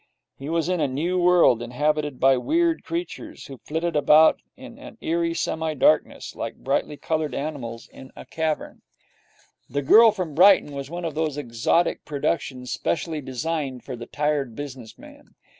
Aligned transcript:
He 0.39 0.49
was 0.49 0.67
in 0.67 0.79
a 0.79 0.87
new 0.87 1.19
world, 1.21 1.61
inhabited 1.61 2.19
by 2.19 2.35
weird 2.35 2.83
creatures, 2.83 3.45
who 3.45 3.59
flitted 3.59 3.95
about 3.95 4.39
in 4.57 4.79
an 4.79 4.97
eerie 4.99 5.35
semi 5.35 5.75
darkness, 5.75 6.35
like 6.35 6.55
brightly 6.63 6.97
coloured 6.97 7.35
animals 7.35 7.87
in 7.87 8.09
a 8.15 8.25
cavern. 8.25 8.81
'The 9.69 9.83
Girl 9.83 10.09
From 10.09 10.33
Brighton' 10.33 10.71
was 10.73 10.89
one 10.89 11.05
of 11.05 11.13
those 11.13 11.37
exotic 11.37 12.03
productions 12.03 12.71
specially 12.71 13.21
designed 13.21 13.83
for 13.83 13.95
the 13.95 14.07
Tired 14.07 14.55
Business 14.55 14.97
Man. 14.97 15.35